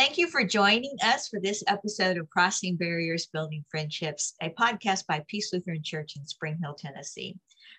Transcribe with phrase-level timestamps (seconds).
[0.00, 5.06] Thank you for joining us for this episode of Crossing Barriers, Building Friendships, a podcast
[5.06, 7.36] by Peace Lutheran Church in Spring Hill, Tennessee.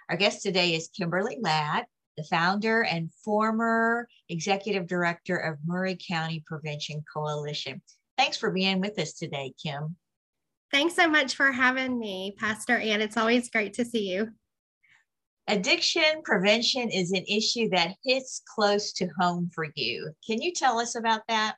[0.08, 1.88] Our guest today is Kimberly Ladd,
[2.18, 7.82] the founder and former executive director of Maury County Prevention Coalition.
[8.20, 9.96] Thanks for being with us today, Kim.
[10.72, 13.02] Thanks so much for having me, Pastor Ann.
[13.02, 14.30] It's always great to see you.
[15.48, 20.14] Addiction prevention is an issue that hits close to home for you.
[20.24, 21.56] Can you tell us about that?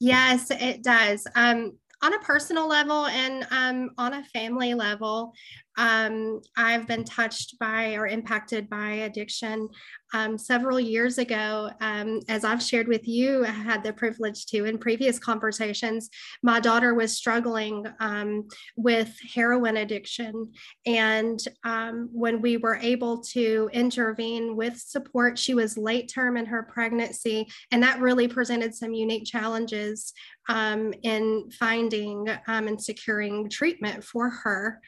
[0.00, 1.26] Yes, it does.
[1.34, 5.32] Um, on a personal level and um, on a family level,
[5.78, 9.68] um, I've been touched by or impacted by addiction
[10.12, 11.70] um, several years ago.
[11.80, 16.10] Um, as I've shared with you, I had the privilege to in previous conversations.
[16.42, 20.50] My daughter was struggling um, with heroin addiction.
[20.84, 26.46] And um, when we were able to intervene with support, she was late term in
[26.46, 27.46] her pregnancy.
[27.70, 30.12] And that really presented some unique challenges
[30.48, 34.80] um, in finding and securing treatment for her.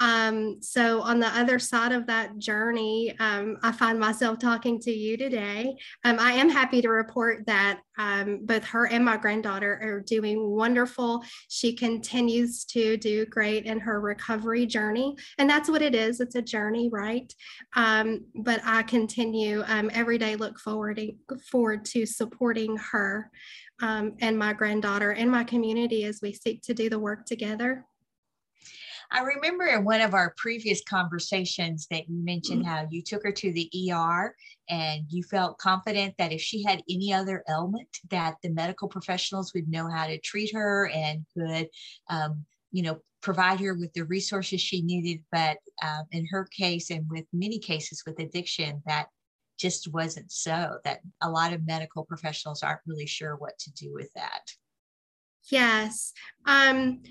[0.00, 4.90] Um, so, on the other side of that journey, um, I find myself talking to
[4.90, 5.76] you today.
[6.04, 10.50] Um, I am happy to report that um, both her and my granddaughter are doing
[10.50, 11.22] wonderful.
[11.48, 15.16] She continues to do great in her recovery journey.
[15.38, 17.32] And that's what it is it's a journey, right?
[17.74, 21.00] Um, but I continue um, every day, look forward,
[21.50, 23.30] forward to supporting her
[23.80, 27.84] and my granddaughter and my community as we seek to do the work together.
[29.10, 32.70] I remember in one of our previous conversations that you mentioned mm-hmm.
[32.70, 34.34] how you took her to the ER
[34.68, 39.54] and you felt confident that if she had any other ailment that the medical professionals
[39.54, 41.68] would know how to treat her and could
[42.10, 45.24] um, you know provide her with the resources she needed.
[45.32, 49.06] But um, in her case and with many cases with addiction that
[49.58, 53.92] just wasn't so that a lot of medical professionals aren't really sure what to do
[53.92, 54.52] with that.
[55.50, 56.12] Yes.
[56.46, 57.02] Um,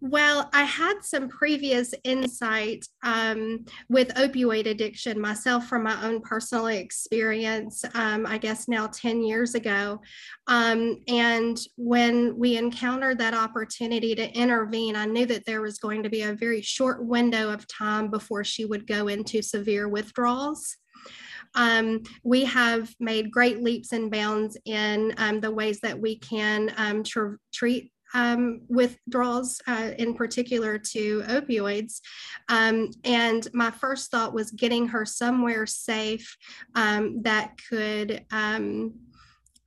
[0.00, 6.66] well, I had some previous insight um, with opioid addiction myself from my own personal
[6.66, 10.00] experience, um, I guess now 10 years ago.
[10.46, 16.02] Um, and when we encountered that opportunity to intervene, I knew that there was going
[16.04, 20.76] to be a very short window of time before she would go into severe withdrawals.
[21.54, 26.72] Um, we have made great leaps and bounds in um, the ways that we can
[26.76, 32.00] um, tr- treat um, withdrawals, uh, in particular to opioids.
[32.48, 36.36] Um, and my first thought was getting her somewhere safe
[36.74, 38.24] um, that could.
[38.30, 38.94] Um,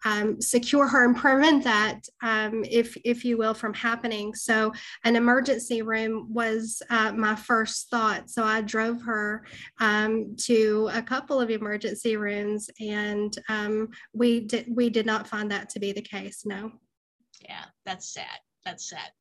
[0.03, 4.33] um, secure her and prevent that, um, if if you will, from happening.
[4.33, 4.73] So
[5.03, 8.27] an emergency room was uh, my first thought.
[8.27, 9.45] So I drove her
[9.79, 13.37] to a couple of emergency rooms, and
[14.13, 16.45] we did we did not find that to be the case.
[16.45, 16.71] No
[17.47, 18.39] yeah, that's sad.
[18.65, 19.11] That's sad.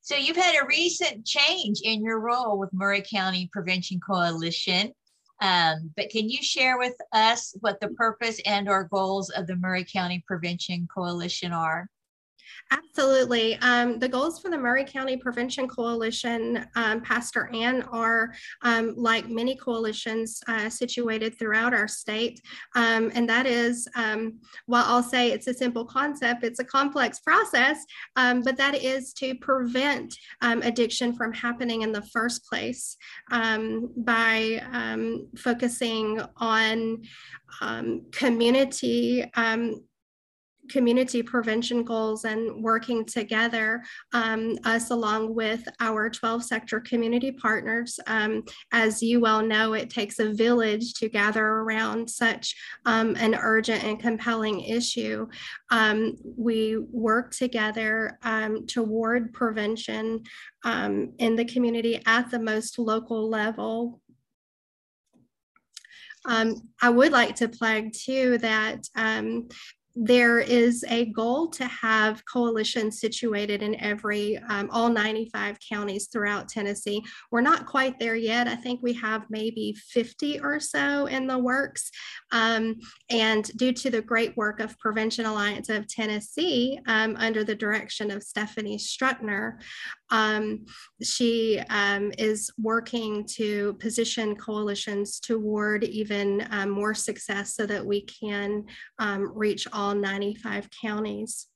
[0.00, 4.92] So you've had a recent change in your role with Maury County Prevention Coalition.
[5.40, 9.56] Um, but can you share with us what the purpose and or goals of the
[9.56, 11.88] Maury County Prevention Coalition are?
[12.70, 13.56] Absolutely.
[13.56, 19.28] Um, the goals for the Maury County Prevention Coalition, um, Pastor Ann, are um, like
[19.28, 22.40] many coalitions uh, situated throughout our state.
[22.74, 27.20] Um, and that is, um, while I'll say it's a simple concept, it's a complex
[27.20, 27.84] process,
[28.16, 32.96] um, but that is to prevent addiction from happening in the first place
[33.30, 37.02] by focusing on
[38.12, 39.24] community
[40.70, 47.98] community prevention goals and working together, um, us along with our 12 sector community partners.
[48.06, 52.54] Um, as you well know, it takes a village to gather around such
[52.86, 55.26] um, an urgent and compelling issue.
[55.70, 60.22] Um, we work together um, toward prevention
[60.64, 64.00] um, in the community at the most local level
[66.24, 69.48] um, I would like to plug too that um,
[69.94, 76.48] there is a goal to have coalitions situated in every um, all 95 counties throughout
[76.48, 77.02] tennessee.
[77.30, 78.48] We're not quite there yet.
[78.48, 81.90] I think we have maybe 50 or so in the works.
[82.30, 82.76] Um,
[83.10, 88.10] and due to the great work of prevention alliance of tennessee um, under the direction
[88.10, 89.58] of stephanie Strutner
[90.10, 90.66] um,
[91.02, 98.02] she um, is working to position coalitions toward even um, more success so that we
[98.02, 98.64] can
[99.34, 101.48] reach all all 95 counties.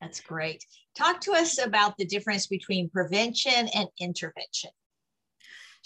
[0.00, 0.64] That's great.
[0.96, 4.70] Talk to us about the difference between prevention and intervention.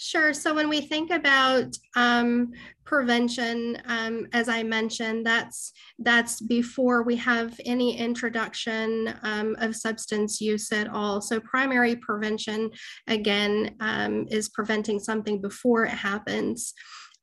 [0.01, 0.33] Sure.
[0.33, 2.53] So when we think about um,
[2.85, 10.39] prevention, um, as I mentioned, that's that's before we have any introduction um, of substance
[10.39, 11.19] use at all.
[11.19, 12.71] So primary prevention,
[13.07, 16.73] again, um, is preventing something before it happens.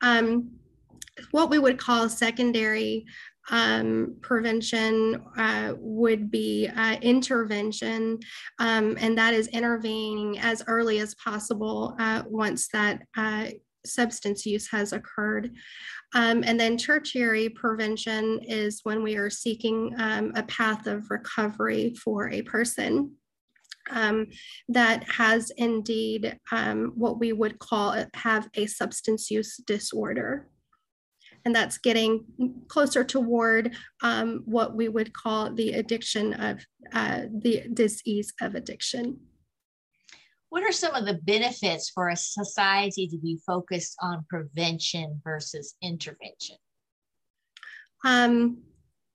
[0.03, 0.51] Um,
[1.31, 3.07] what we would call secondary
[3.51, 8.19] um, prevention uh, would be uh, intervention,
[8.59, 13.47] um, and that is intervening as early as possible uh, once that uh,
[13.85, 15.55] substance use has occurred.
[16.15, 21.95] Um, and then tertiary prevention is when we are seeking um, a path of recovery
[22.03, 23.13] for a person.
[23.89, 24.27] Um,
[24.69, 30.49] that has indeed um, what we would call have a substance use disorder
[31.47, 32.25] and that's getting
[32.67, 36.61] closer toward um, what we would call the addiction of
[36.93, 39.17] uh, the disease of addiction.
[40.49, 45.77] What are some of the benefits for a society to be focused on prevention versus
[45.81, 46.57] intervention?
[48.05, 48.59] Um,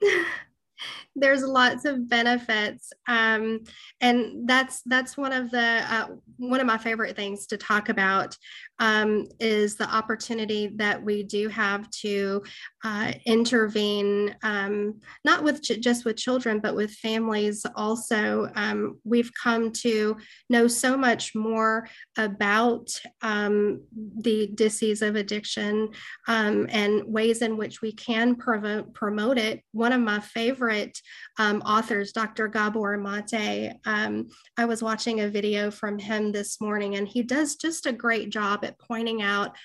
[1.15, 3.59] there's lots of benefits um,
[3.99, 8.35] and that's that's one of the uh, one of my favorite things to talk about
[8.79, 12.41] um, is the opportunity that we do have to
[12.83, 18.49] uh, intervene um, not with ch- just with children but with families also.
[18.55, 20.17] Um, we've come to
[20.49, 21.87] know so much more
[22.17, 22.89] about
[23.21, 23.83] um,
[24.19, 25.89] the disease of addiction
[26.27, 29.63] um, and ways in which we can promote promote it.
[29.71, 31.00] One of my favorite
[31.37, 32.47] um, authors, Dr.
[32.47, 33.73] Gabor Mate.
[33.85, 37.93] Um, I was watching a video from him this morning, and he does just a
[37.93, 39.55] great job at pointing out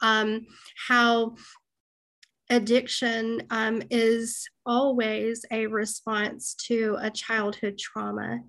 [0.00, 0.46] um,
[0.88, 1.36] how
[2.50, 8.40] addiction um, is always a response to a childhood trauma.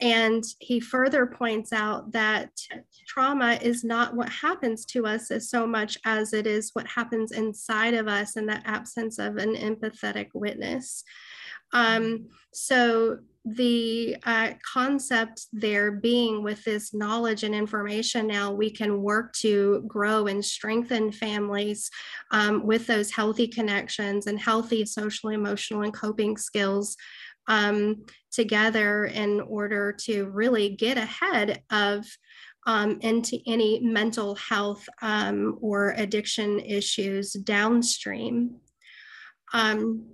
[0.00, 2.50] And he further points out that
[3.06, 7.32] trauma is not what happens to us as so much as it is what happens
[7.32, 11.04] inside of us in the absence of an empathetic witness.
[11.72, 19.00] Um, so the uh, concept there being with this knowledge and information now we can
[19.00, 21.90] work to grow and strengthen families
[22.32, 26.98] um, with those healthy connections and healthy social emotional and coping skills
[27.46, 32.06] um, together in order to really get ahead of
[32.66, 38.56] um, into any mental health um, or addiction issues downstream.
[39.52, 40.06] Um,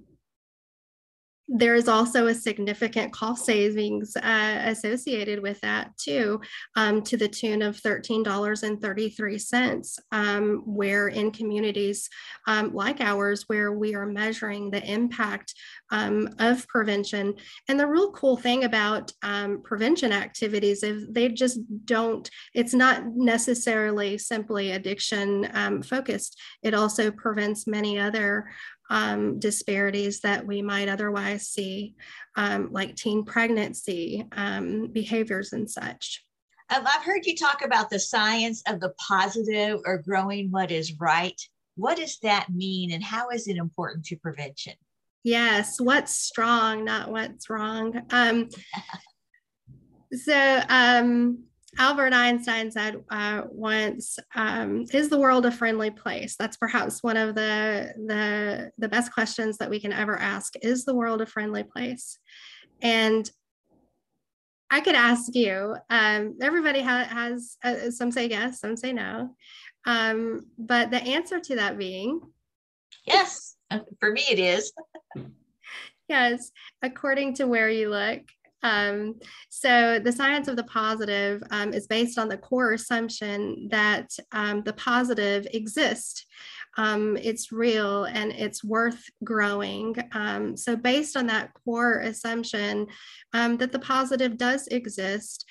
[1.49, 6.41] there is also a significant cost savings uh, associated with that too,
[6.75, 12.11] um, to the tune of $13.33, um, where in communities
[12.49, 15.55] um, like ours, where we are measuring the impact
[15.91, 17.35] um, of prevention.
[17.69, 23.05] And the real cool thing about um, prevention activities is they just don't, it's not
[23.15, 26.41] necessarily simply addiction um, focused.
[26.63, 28.47] It also prevents many other
[28.91, 31.95] um, disparities that we might otherwise see,
[32.37, 36.25] um, like teen pregnancy um, behaviors and such.
[36.69, 41.41] I've heard you talk about the science of the positive or growing what is right.
[41.77, 44.75] What does that mean, and how is it important to prevention?
[45.23, 48.03] Yes, what's strong, not what's wrong.
[48.11, 48.49] Um,
[50.13, 51.45] so, um,
[51.79, 57.17] Albert Einstein said uh, once, um, "Is the world a friendly place?" That's perhaps one
[57.17, 60.55] of the, the the best questions that we can ever ask.
[60.63, 62.19] Is the world a friendly place?
[62.83, 63.31] And
[64.71, 65.77] I could ask you.
[65.91, 69.31] Um, everybody ha- has uh, some say yes, some say no,
[69.87, 72.21] um, but the answer to that being
[73.07, 73.57] yes.
[74.01, 74.73] For me, it is.
[76.09, 76.51] yes,
[76.83, 78.23] according to where you look.
[78.67, 79.15] Um,
[79.49, 84.63] so the science of the positive um, is based on the core assumption that um,
[84.65, 86.27] the positive exists.
[86.77, 89.95] Um, it's real and it's worth growing.
[90.13, 92.89] Um, so based on that core assumption
[93.33, 95.47] um, that the positive does exist,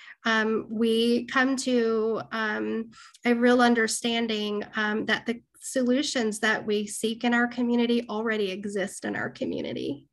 [0.70, 8.06] we come to a real understanding that the solutions that we seek in our community
[8.08, 10.06] already exist in our community.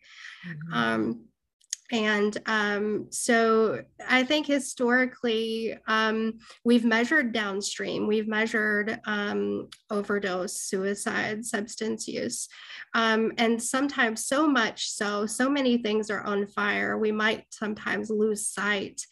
[0.47, 1.12] Mm-hmm.
[1.93, 11.45] And um, so I think historically, um, we've measured downstream, we've measured um, overdose, suicide,
[11.45, 12.49] substance use.
[12.95, 18.09] Um, and sometimes, so much so, so many things are on fire, we might sometimes
[18.09, 19.03] lose sight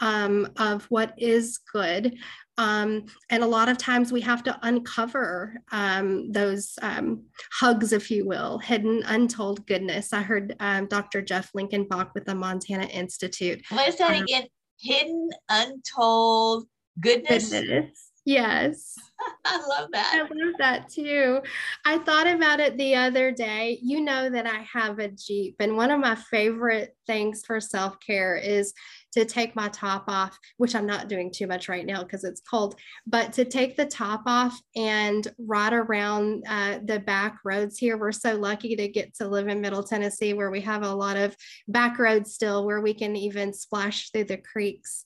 [0.00, 2.16] um, of what is good.
[2.58, 8.10] Um, and a lot of times we have to uncover um, those um, hugs, if
[8.10, 10.12] you will, hidden, untold goodness.
[10.12, 11.20] I heard um, Dr.
[11.20, 13.62] Jeff Linkenbach with the Montana Institute.
[13.68, 14.46] What is that um, again?
[14.78, 16.66] Hidden, untold
[16.98, 17.50] goodness.
[17.50, 18.05] goodness.
[18.26, 18.96] Yes.
[19.46, 20.14] I love that.
[20.14, 21.40] I love that too.
[21.84, 23.78] I thought about it the other day.
[23.80, 27.98] You know that I have a Jeep, and one of my favorite things for self
[28.04, 28.74] care is
[29.12, 32.40] to take my top off, which I'm not doing too much right now because it's
[32.40, 32.74] cold,
[33.06, 37.96] but to take the top off and ride around uh, the back roads here.
[37.96, 41.16] We're so lucky to get to live in Middle Tennessee where we have a lot
[41.16, 41.36] of
[41.68, 45.04] back roads still where we can even splash through the creeks.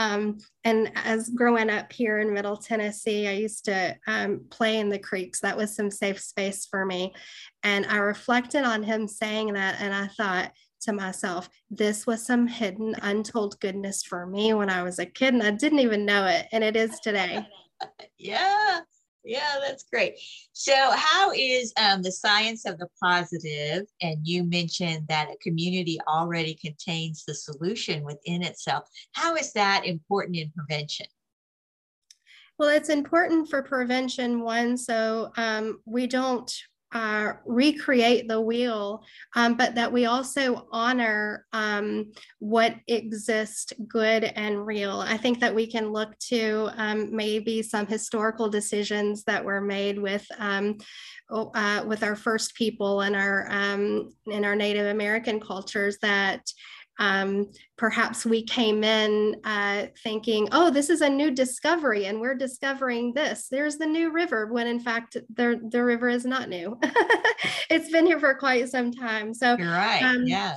[0.00, 4.88] Um, and as growing up here in Middle Tennessee, I used to um, play in
[4.88, 5.40] the creeks.
[5.40, 7.12] That was some safe space for me.
[7.62, 10.52] And I reflected on him saying that, and I thought,
[10.84, 15.34] to myself, this was some hidden, untold goodness for me when I was a kid,
[15.34, 17.46] and I didn't even know it, and it is today.
[18.18, 18.80] yeah,
[19.24, 20.14] yeah, that's great.
[20.52, 23.86] So, how is um, the science of the positive?
[24.00, 28.84] And you mentioned that a community already contains the solution within itself.
[29.12, 31.06] How is that important in prevention?
[32.58, 36.52] Well, it's important for prevention, one, so um, we don't
[36.92, 39.04] uh, recreate the wheel,
[39.36, 45.00] um, but that we also honor um, what exists good and real.
[45.00, 49.98] I think that we can look to um, maybe some historical decisions that were made
[49.98, 50.26] with.
[50.38, 50.78] Um,
[51.32, 56.42] uh, with our first people and our um, in our Native American cultures that
[57.00, 62.34] um, perhaps we came in uh, thinking, oh, this is a new discovery and we're
[62.34, 63.48] discovering this.
[63.48, 66.78] There's the new river, when in fact, the, the river is not new.
[67.70, 69.32] it's been here for quite some time.
[69.32, 70.02] So, You're right.
[70.02, 70.56] Um, yeah.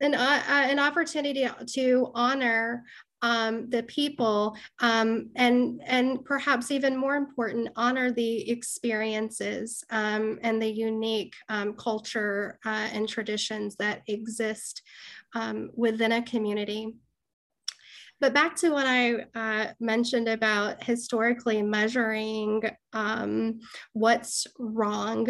[0.00, 2.84] An, uh, an opportunity to honor
[3.22, 10.60] um, the people um, and and perhaps even more important honor the experiences um, and
[10.60, 14.82] the unique um, culture uh, and traditions that exist
[15.34, 16.96] um, within a community.
[18.20, 23.60] But back to what I uh, mentioned about historically measuring um,
[23.94, 25.28] what's wrong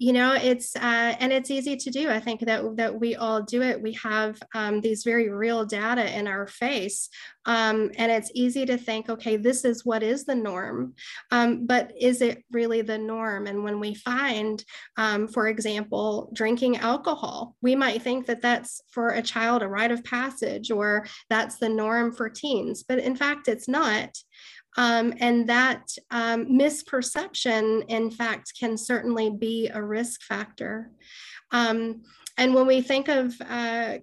[0.00, 2.08] you know it's uh, and it's easy to do.
[2.08, 3.82] I think that that we all do it.
[3.82, 7.10] We have um, these very real data in our face
[7.46, 10.94] um, and it's easy to think okay this is what is the norm
[11.30, 13.46] um, but is it really the norm?
[13.46, 14.62] And when we find
[14.96, 19.92] um, for example drinking alcohol we might think that that's for a child a rite
[19.92, 24.16] of passage or that's the norm for teens but in fact it's not
[24.80, 30.90] um, and that um, misperception, in fact, can certainly be a risk factor.
[31.50, 32.00] Um,
[32.38, 33.98] and when we think of uh,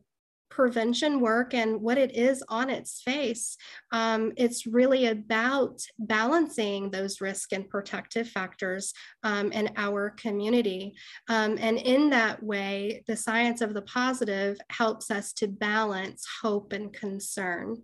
[0.51, 3.57] prevention work and what it is on its face,
[3.91, 8.93] um, it's really about balancing those risk and protective factors
[9.23, 10.93] um, in our community.
[11.27, 16.71] Um, and in that way, the science of the positive helps us to balance hope
[16.71, 17.77] and concern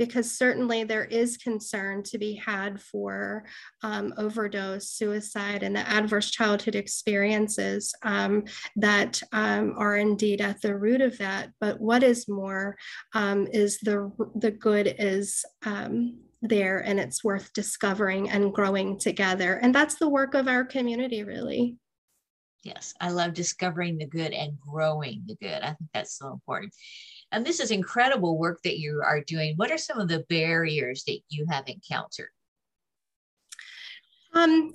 [0.00, 3.44] because certainly there is concern to be had for
[3.82, 8.44] um, overdose, suicide, and the adverse childhood experiences um,
[8.76, 11.50] that um, are indeed at the root of that.
[11.60, 12.78] But what is more
[13.14, 19.56] um, is the, the good is um, there and it's worth discovering and growing together.
[19.56, 21.76] And that's the work of our community, really.
[22.62, 25.62] Yes, I love discovering the good and growing the good.
[25.62, 26.72] I think that's so important.
[27.32, 29.54] And this is incredible work that you are doing.
[29.56, 32.30] What are some of the barriers that you have encountered?
[34.32, 34.72] Um,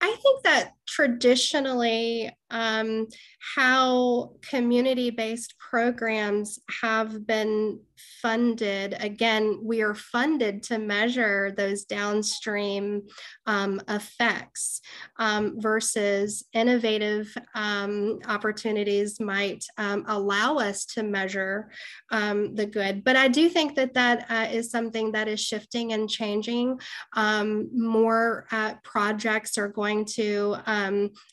[0.00, 3.08] I think that traditionally, um,
[3.54, 7.80] how community based programs have been
[8.22, 8.96] funded.
[9.00, 13.02] Again, we are funded to measure those downstream
[13.46, 14.80] um, effects
[15.18, 21.70] um, versus innovative um, opportunities might um, allow us to measure
[22.10, 23.02] um, the good.
[23.02, 26.78] But I do think that that uh, is something that is shifting and changing.
[27.16, 30.56] More uh, projects are going to,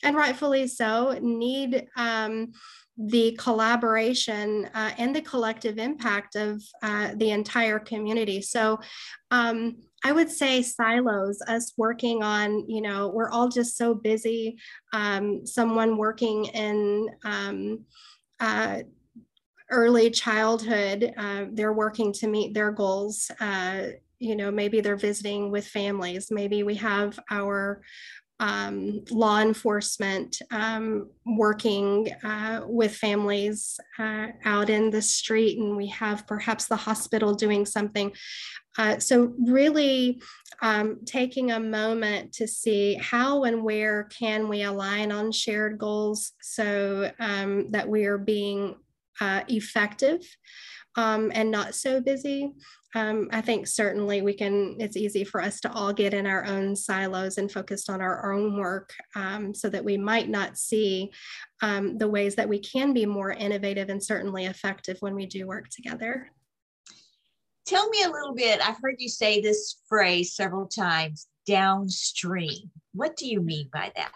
[0.02, 1.88] and rightfully so, need
[2.96, 8.40] the collaboration uh, and the collective impact of uh, the entire community.
[8.40, 8.78] So
[9.30, 14.58] um, I would say silos, us working on, you know, we're all just so busy.
[14.92, 17.80] Um, someone working in um,
[18.38, 18.82] uh,
[19.70, 23.30] early childhood, uh, they're working to meet their goals.
[23.40, 23.86] Uh,
[24.20, 26.28] you know, maybe they're visiting with families.
[26.30, 27.82] Maybe we have our
[28.40, 35.86] um, law enforcement um, working uh, with families uh, out in the street, and we
[35.88, 38.12] have perhaps the hospital doing something.
[38.76, 40.20] Uh, so, really
[40.62, 46.32] um, taking a moment to see how and where can we align on shared goals
[46.40, 48.74] so um, that we are being
[49.20, 50.20] uh, effective
[50.96, 52.52] um, and not so busy.
[52.94, 56.44] Um, I think certainly we can, it's easy for us to all get in our
[56.44, 61.10] own silos and focused on our own work um, so that we might not see
[61.60, 65.46] um, the ways that we can be more innovative and certainly effective when we do
[65.46, 66.30] work together.
[67.66, 68.60] Tell me a little bit.
[68.60, 72.70] I've heard you say this phrase several times downstream.
[72.92, 74.12] What do you mean by that?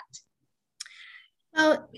[1.55, 1.91] Well,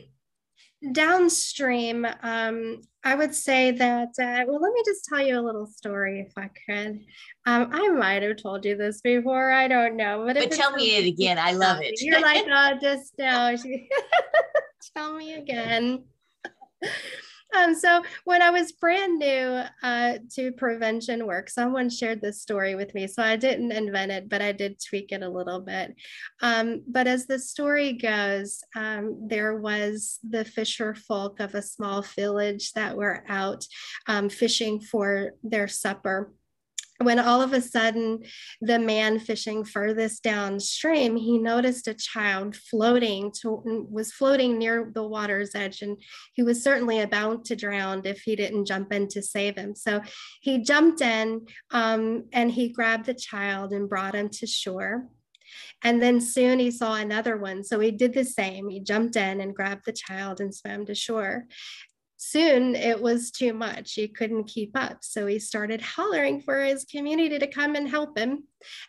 [0.93, 5.67] downstream, um, I would say that, uh, well, let me just tell you a little
[5.67, 7.01] story if I could.
[7.47, 9.51] Um, I might have told you this before.
[9.53, 10.25] I don't know.
[10.27, 11.39] But, but tell me it again.
[11.39, 12.03] I love it.
[12.03, 13.55] You're like, oh, just now.
[14.97, 16.05] tell me again.
[17.57, 22.75] Um, so when I was brand new uh, to prevention work, someone shared this story
[22.75, 23.07] with me.
[23.07, 25.95] So I didn't invent it, but I did tweak it a little bit.
[26.43, 32.03] Um, but as the story goes, um, there was the fisher folk of a small
[32.03, 33.65] village that were out
[34.07, 36.33] um, fishing for their supper
[37.03, 38.23] when all of a sudden
[38.61, 45.03] the man fishing furthest downstream he noticed a child floating to, was floating near the
[45.03, 45.97] water's edge and
[46.35, 50.01] he was certainly about to drown if he didn't jump in to save him so
[50.41, 51.41] he jumped in
[51.71, 55.07] um, and he grabbed the child and brought him to shore
[55.83, 57.65] and then soon he saw another one.
[57.65, 58.69] So he did the same.
[58.69, 61.47] He jumped in and grabbed the child and swam to shore
[62.23, 63.95] soon it was too much.
[63.95, 64.99] He couldn't keep up.
[65.01, 68.45] So he started hollering for his community to come and help him.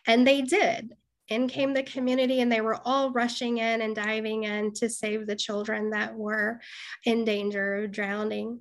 [0.06, 0.92] And they did.
[1.28, 5.26] In came the community, and they were all rushing in and diving in to save
[5.26, 6.60] the children that were
[7.06, 8.60] in danger of drowning.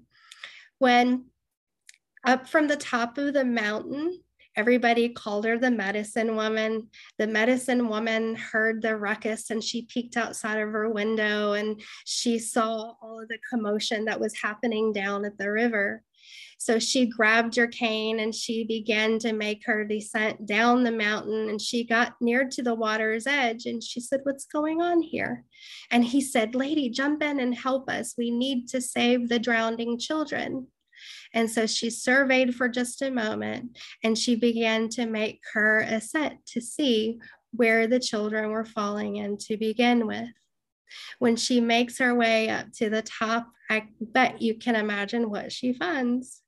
[0.80, 1.26] When
[2.26, 4.22] up from the top of the mountain,
[4.56, 6.90] Everybody called her the medicine woman.
[7.18, 12.38] The medicine woman heard the ruckus and she peeked outside of her window and she
[12.38, 16.04] saw all of the commotion that was happening down at the river.
[16.58, 21.50] So she grabbed her cane and she began to make her descent down the mountain.
[21.50, 25.46] And she got near to the water's edge and she said, What's going on here?
[25.90, 28.14] And he said, Lady, jump in and help us.
[28.16, 30.68] We need to save the drowning children.
[31.34, 36.46] And so she surveyed for just a moment and she began to make her ascent
[36.48, 37.20] to see
[37.52, 40.30] where the children were falling in to begin with.
[41.20, 45.52] When she makes her way up to the top, I bet you can imagine what
[45.52, 46.41] she finds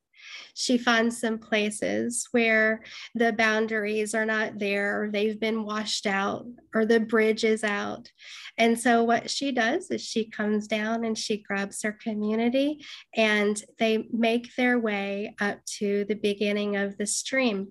[0.54, 2.82] she finds some places where
[3.16, 8.12] the boundaries are not there, or they've been washed out, or the bridge is out.
[8.58, 12.86] And so, what she does is she comes down and she grabs her community
[13.16, 17.70] and they make their way up to the beginning of the stream.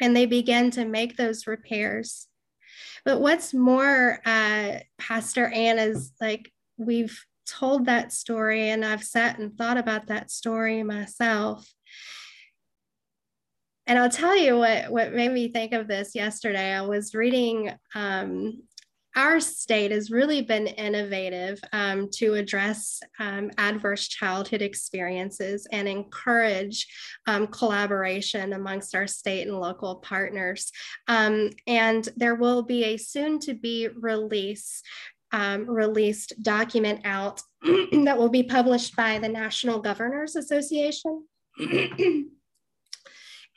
[0.00, 2.28] And they begin to make those repairs.
[3.04, 9.56] But what's more, uh, Pastor Anna's like, we've told that story and I've sat and
[9.56, 11.66] thought about that story myself.
[13.88, 16.74] And I'll tell you what, what made me think of this yesterday.
[16.74, 18.62] I was reading um,
[19.16, 26.86] our state has really been innovative um, to address um, adverse childhood experiences and encourage
[27.26, 30.70] um, collaboration amongst our state and local partners.
[31.08, 34.82] Um, and there will be a soon to be release
[35.32, 41.26] um, released document out that will be published by the National Governors Association.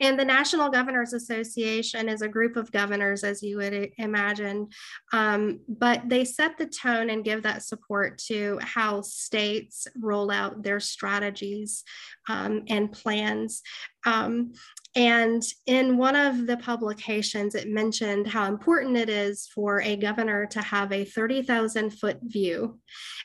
[0.00, 4.68] And the National Governors Association is a group of governors, as you would imagine,
[5.12, 10.62] um, but they set the tone and give that support to how states roll out
[10.62, 11.84] their strategies
[12.28, 13.62] um, and plans.
[14.04, 14.52] Um,
[14.94, 20.44] and in one of the publications, it mentioned how important it is for a governor
[20.46, 22.78] to have a 30,000 foot view.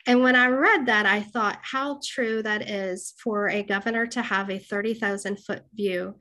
[0.06, 4.22] And when I read that, I thought how true that is for a governor to
[4.22, 6.16] have a 30,000 foot view.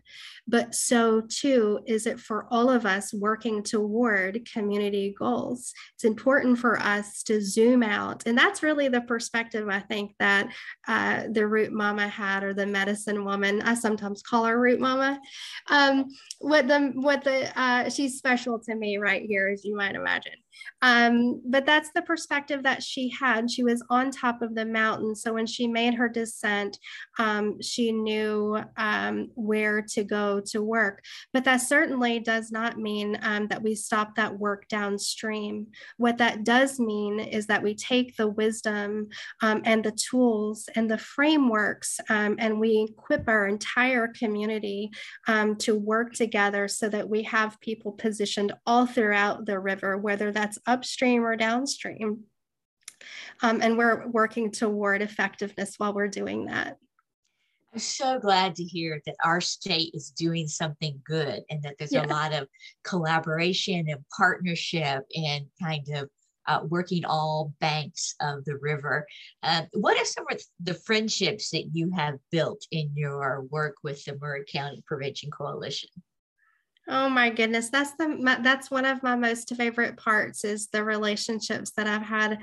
[0.48, 5.72] But so too is it for all of us working toward community goals.
[5.94, 8.22] It's important for us to zoom out.
[8.26, 10.52] And that's really the perspective I think that
[10.86, 13.62] uh, the root mama had or the medicine woman.
[13.62, 15.20] I sometimes call her root mama
[15.68, 16.06] um,
[16.38, 20.32] what the what the uh, she's special to me right here, as you might imagine.
[20.82, 23.50] Um, but that's the perspective that she had.
[23.50, 25.14] She was on top of the mountain.
[25.14, 26.78] So when she made her descent,
[27.18, 31.02] um, she knew um, where to go to work.
[31.32, 35.68] But that certainly does not mean um, that we stop that work downstream.
[35.96, 39.08] What that does mean is that we take the wisdom
[39.42, 44.90] um, and the tools and the frameworks um, and we equip our entire community
[45.58, 50.45] to work together so that we have people positioned all throughout the river, whether that's
[50.46, 52.20] that's upstream or downstream.
[53.42, 56.76] Um, and we're working toward effectiveness while we're doing that.
[57.72, 61.92] I'm so glad to hear that our state is doing something good and that there's
[61.92, 62.06] yeah.
[62.06, 62.48] a lot of
[62.84, 66.08] collaboration and partnership and kind of
[66.46, 69.04] uh, working all banks of the river.
[69.42, 74.02] Uh, what are some of the friendships that you have built in your work with
[74.04, 75.90] the Maury County Prevention Coalition?
[76.88, 81.72] Oh my goodness, that's the that's one of my most favorite parts is the relationships
[81.72, 82.38] that I've had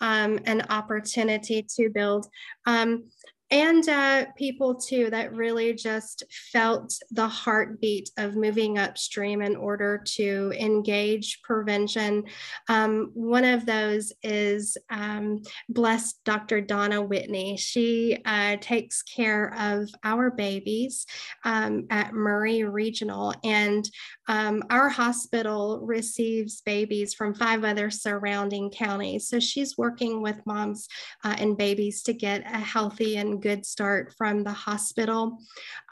[0.00, 2.28] um, an opportunity to build.
[2.64, 3.10] Um,
[3.50, 10.02] and uh, people too that really just felt the heartbeat of moving upstream in order
[10.04, 12.24] to engage prevention.
[12.68, 16.60] Um, one of those is um, blessed Dr.
[16.60, 17.56] Donna Whitney.
[17.56, 21.06] She uh, takes care of our babies
[21.44, 23.88] um, at Maury Regional, and
[24.28, 29.28] um, our hospital receives babies from five other surrounding counties.
[29.28, 30.86] So she's working with moms
[31.24, 35.38] uh, and babies to get a healthy and good start from the hospital.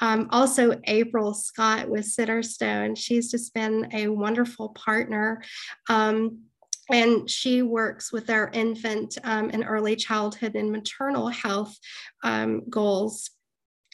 [0.00, 5.42] Um, also, April Scott with Centerstone, she's just been a wonderful partner.
[5.88, 6.42] Um,
[6.88, 11.76] and she works with our infant um, and early childhood and maternal health
[12.22, 13.30] um, goals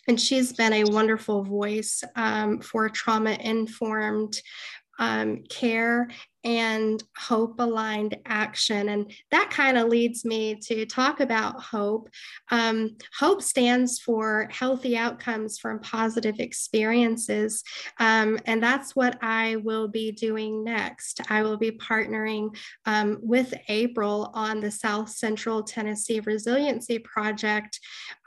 [0.08, 4.40] and she's been a wonderful voice um, for trauma informed
[4.98, 6.08] um, care
[6.44, 8.88] and hope aligned action.
[8.88, 12.08] And that kind of leads me to talk about hope.
[12.50, 17.62] Um, hope stands for healthy outcomes from positive experiences.
[18.00, 21.20] Um, and that's what I will be doing next.
[21.30, 27.78] I will be partnering um, with April on the South Central Tennessee Resiliency Project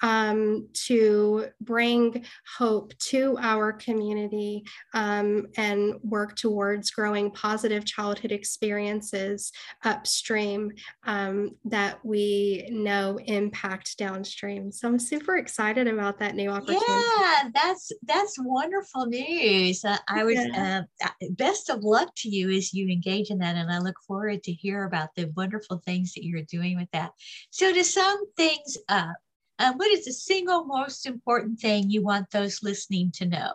[0.02, 2.26] um, to bring
[2.58, 9.52] hope to our community um, and work towards growing positive child childhood experiences
[9.84, 10.72] upstream
[11.06, 14.72] um, that we know impact downstream.
[14.72, 16.86] So I'm super excited about that new opportunity.
[16.88, 19.84] Yeah, that's that's wonderful news.
[19.84, 20.84] Uh, I was yeah.
[21.02, 24.44] uh, best of luck to you as you engage in that, and I look forward
[24.44, 27.12] to hear about the wonderful things that you're doing with that.
[27.50, 29.16] So to sum things up,
[29.58, 33.54] uh, what is the single most important thing you want those listening to know?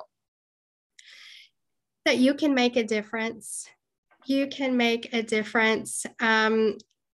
[2.07, 3.69] That you can make a difference
[4.27, 6.07] you can make a difference.
[6.21, 6.77] Um,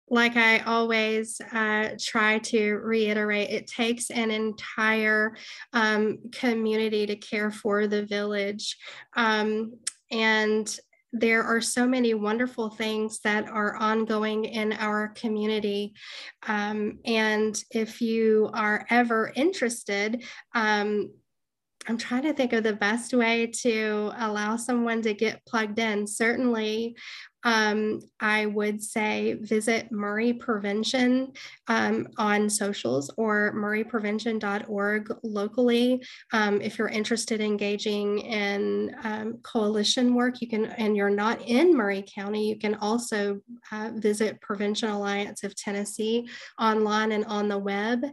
[0.09, 5.35] like I always uh, try to reiterate, it takes an entire
[5.71, 8.77] um, community to care for the village.
[9.15, 9.79] Um,
[10.11, 10.77] and
[11.13, 15.93] there are so many wonderful things that are ongoing in our community.
[16.47, 20.23] Um, and if you are ever interested,
[20.55, 21.11] um,
[21.87, 26.07] I'm trying to think of the best way to allow someone to get plugged in.
[26.07, 26.95] Certainly,
[27.43, 31.33] um, I would say visit Maury Prevention
[31.67, 36.01] um, on socials or mauryprevention.org locally.
[36.31, 41.41] Um, if you're interested in engaging in um, coalition work, you can, and you're not
[41.41, 43.41] in Maury County, you can also
[43.71, 48.05] uh, visit Prevention Alliance of Tennessee online and on the web.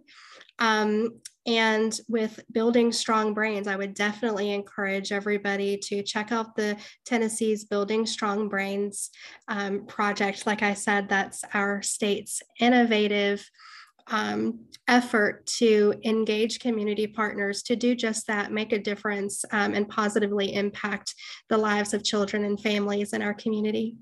[0.58, 6.76] Um, and with building strong brains, I would definitely encourage everybody to check out the
[7.06, 9.10] Tennessee's Building Strong Brains
[9.48, 10.46] um, project.
[10.46, 13.48] Like I said, that's our state's innovative
[14.08, 19.88] um, effort to engage community partners to do just that, make a difference, um, and
[19.88, 21.14] positively impact
[21.48, 23.96] the lives of children and families in our community.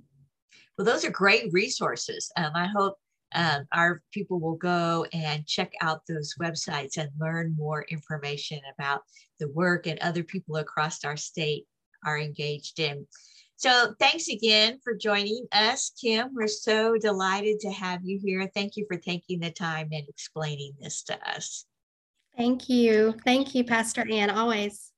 [0.76, 2.32] Well, those are great resources.
[2.36, 2.96] Um, I hope
[3.34, 9.02] um, our people will go and check out those websites and learn more information about
[9.38, 11.66] the work and other people across our state
[12.04, 13.06] are engaged in.
[13.56, 16.30] So thanks again for joining us, Kim.
[16.32, 18.48] We're so delighted to have you here.
[18.54, 21.66] Thank you for taking the time and explaining this to us.
[22.36, 23.16] Thank you.
[23.24, 24.92] Thank you, Pastor Ann, always.